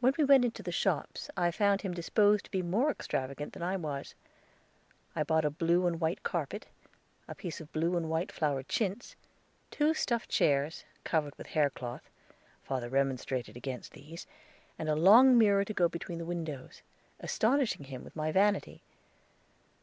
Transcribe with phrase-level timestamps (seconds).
[0.00, 3.62] When we went into the shops, I found him disposed to be more extravagant than
[3.62, 4.14] I was.
[5.14, 6.66] I bought a blue and white carpet;
[7.26, 9.16] a piece of blue and white flowered chintz;
[9.70, 12.10] two stuffed chairs, covered with hair cloth
[12.64, 14.26] (father remonstrated against these),
[14.78, 16.82] and a long mirror to go between the windows,
[17.20, 18.82] astonishing him with my vanity.